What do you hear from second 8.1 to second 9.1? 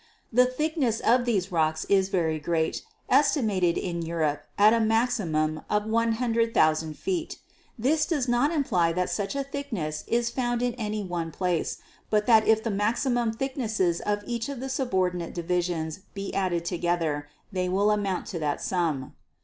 not imply